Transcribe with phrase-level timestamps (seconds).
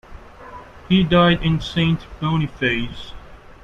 [0.89, 3.13] He died in Saint Boniface.